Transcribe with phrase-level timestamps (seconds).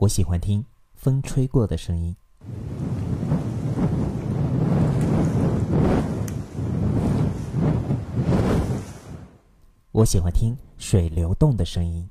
[0.00, 0.64] 我喜欢听
[0.94, 2.14] 风吹过的声音。
[9.90, 12.08] 我喜欢听水流动的声音。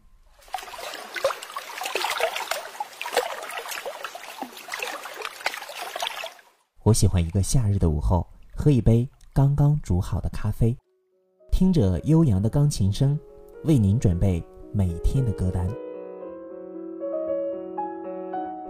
[6.83, 10.77] 我喜欢一个夏日的午后，喝一杯刚刚煮好的咖啡，
[11.53, 13.17] 听着悠扬的钢琴声，
[13.63, 14.43] 为您准备
[14.73, 15.65] 每天的歌单。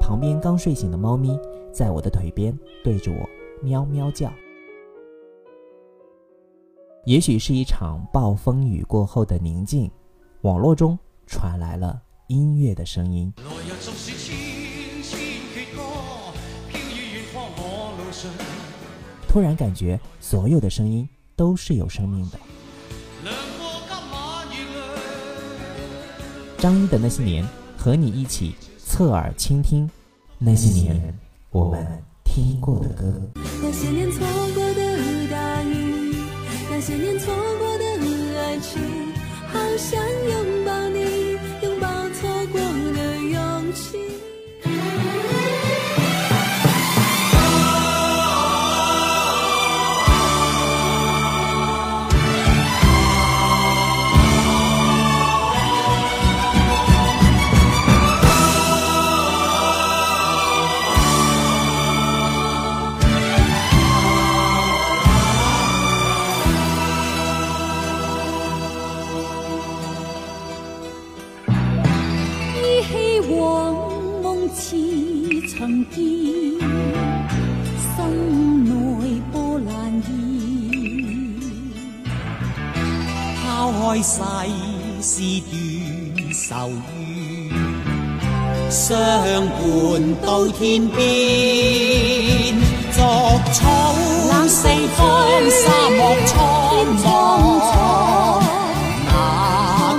[0.07, 1.37] 旁边刚睡醒的猫咪
[1.69, 3.29] 在我的腿边对着我
[3.61, 4.31] 喵喵叫。
[7.03, 9.91] 也许是一场暴风雨过后的宁静，
[10.43, 13.33] 网络中传来了音乐的声音。
[19.27, 22.39] 突然感觉所有的声音都是有生命的。
[26.57, 27.45] 张一的那些年，
[27.77, 29.89] 和你一起侧耳倾听
[30.39, 31.17] 那些年
[31.49, 31.83] 我们
[32.23, 33.11] 听过的歌。
[33.63, 34.19] 那些年错
[34.53, 34.97] 过的
[35.31, 36.15] 大雨，
[36.69, 37.33] 那些年错
[75.49, 75.95] 曾见，
[77.95, 77.97] 心
[78.65, 78.69] 内
[79.31, 79.71] 波澜
[80.01, 80.07] 现。
[83.43, 84.11] 抛开世
[85.01, 85.11] 事
[85.49, 85.51] 断
[86.33, 87.49] 愁怨，
[88.69, 88.87] 相
[89.47, 89.59] 伴
[90.25, 90.97] 到天边。
[92.91, 92.99] 逐
[93.53, 93.61] 草
[94.47, 94.99] 四方，
[95.51, 96.35] 沙漠苍
[97.03, 97.05] 茫，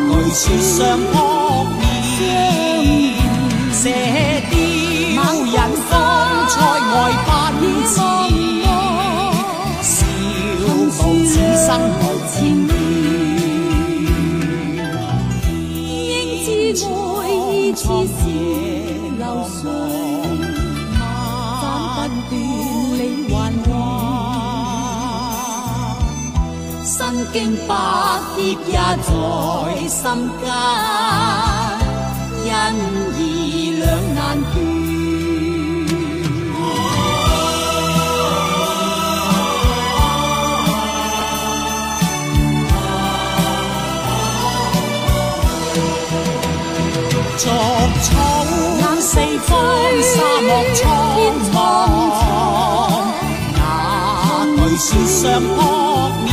[0.08, 1.37] 那句说相
[27.32, 27.34] 乱。
[27.34, 27.70] 身经百
[28.36, 28.72] 劫也
[29.02, 29.08] 在
[29.88, 30.00] 心
[30.40, 30.42] 间，
[32.44, 32.48] 因
[33.18, 33.20] 义
[33.78, 33.84] 两
[34.14, 34.16] 难
[34.52, 34.56] 断。
[50.00, 50.80] 沙漠苍
[51.52, 51.54] 茫，
[54.56, 55.56] 那句说相扑
[56.24, 56.26] 面，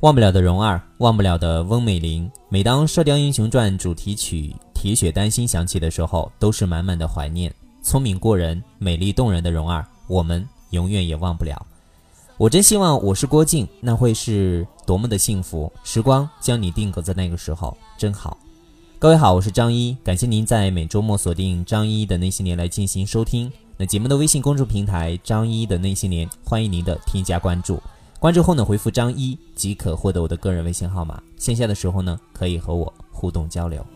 [0.00, 2.30] 忘不了的蓉儿，忘不了的翁美玲。
[2.48, 7.52] 每当《射雕英雄传》主题曲《铁血丹心》响起的时候，都是满满的怀念。
[7.82, 11.66] 聪明过人、美丽动人的蓉儿，我们永远也忘不了。
[12.36, 15.72] 我真希望我是郭靖，那会是多么的幸福！
[15.82, 18.38] 时光将你定格在那个时候，真好。
[19.00, 23.50] 各位好，我是张一，感谢您在每周末锁定张一的那些年来进行收听。
[23.76, 27.82] 那节目的微信公众平台“张一的那些年”，欢迎您的添加关注。
[28.20, 31.22] 关注后呢，回复“张一”即可获得我的个人微信号码。
[31.36, 33.86] 线下的时候呢，可以和我互动交流。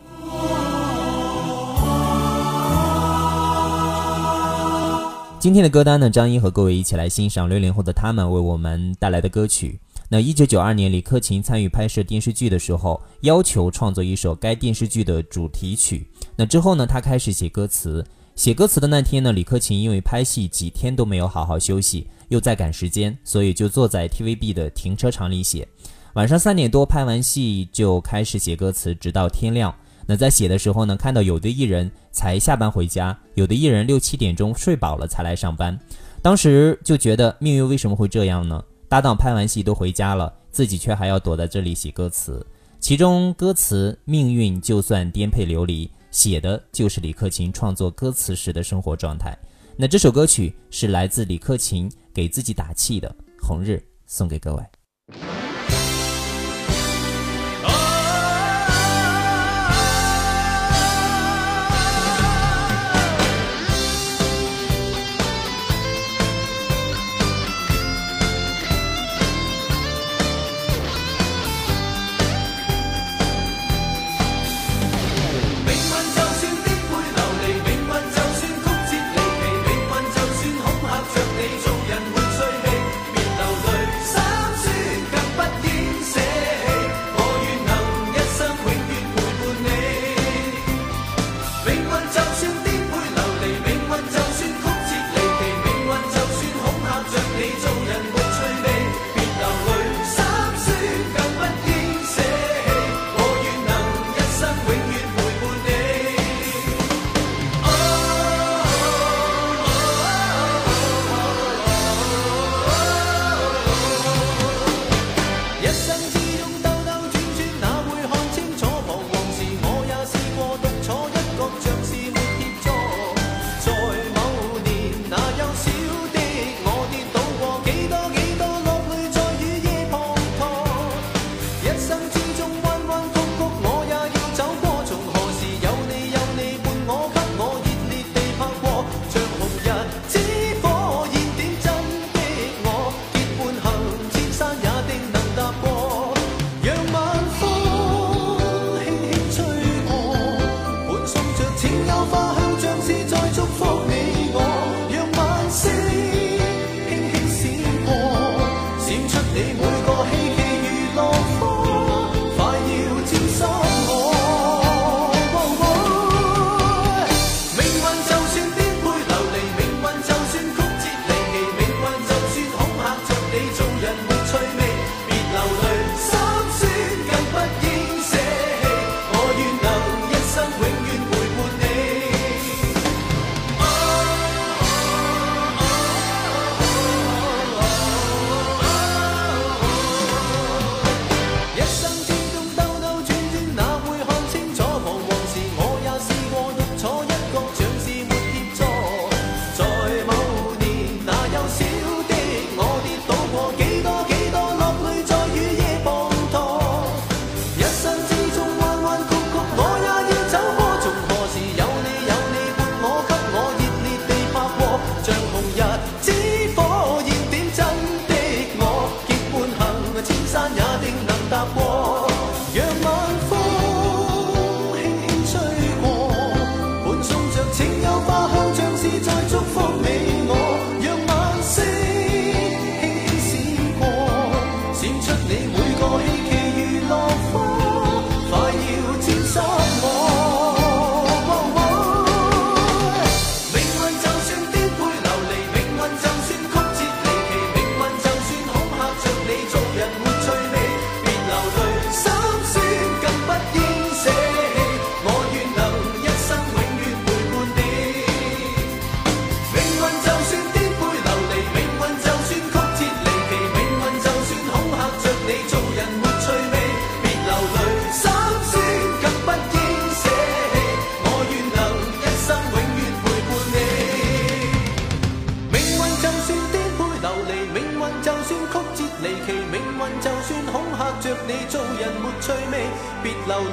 [5.41, 9.77] 今天的歌单呢，张一和各位一起来欣赏六零后的他们为我们带来的歌曲。
[10.07, 16.07] 那一九九二年，李克勤参与拍摄电视剧的时候，要求创作一首该电视剧的主题曲。
[16.37, 18.05] 那之后呢，他开始写歌词。
[18.35, 25.67] 写歌词的那天呢，李克勤因为拍戏几天都没有好好休息，又在赶时间，所以就坐在 TVB 的停车场里写。
[26.13, 29.73] 晚上三点多拍完戏就开始写歌词，直到天亮。
[30.05, 35.79] 那在写的时候呢，看到有的艺人才下班回家，有的艺人六七点钟睡饱了才来上班。
[36.21, 38.63] 当时就觉得命运为什么会这样呢？
[38.89, 42.45] 搭档拍完戏都回家了，自己却还要躲在这里写歌词。
[42.79, 49.37] 其中歌词“命运就算颠沛流离”写的就是李克勤创作歌词时的生活状态。
[49.75, 53.09] 那这首歌曲是来自李克勤给自己打气的
[53.45, 53.71] 《红日》，
[54.05, 55.42] 送给各位。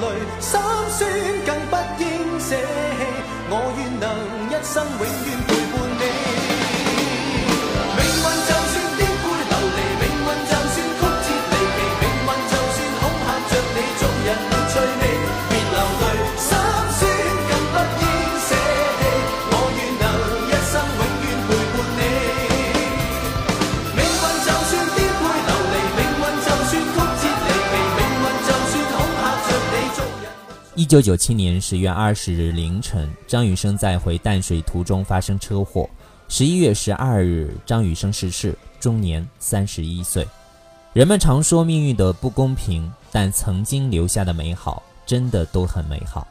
[0.02, 0.04] 泪，
[0.40, 0.60] 心
[0.96, 0.98] 酸
[1.46, 2.04] 更不应
[2.40, 3.02] 舍弃。
[3.52, 4.04] 我愿能
[4.48, 5.59] 一生永远
[30.90, 35.88] 九九七年十月二十日凌晨，张雨生在回淡水途中发生车祸。
[36.28, 40.26] 十一月十二日，张雨生逝世，终年三十一岁。
[40.92, 46.26] 人们常说命运的不公平，但曾经留下的美好，真的都很美好。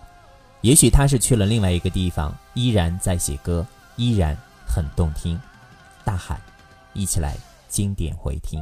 [0.60, 4.36] 也许他是去了另外一个地方，依然在写歌，依然
[4.68, 5.40] 很动听。
[6.04, 6.38] 大海，
[6.92, 7.38] 一起来
[7.70, 8.62] 经典回听。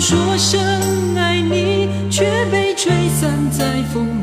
[0.00, 0.60] 说声
[1.16, 4.17] 爱你，却被吹散在风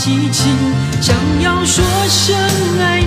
[0.00, 0.50] 激情。
[0.98, 2.34] 想要说声
[2.78, 2.99] 爱